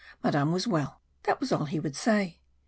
[0.23, 2.39] Madame was well that was all he would say.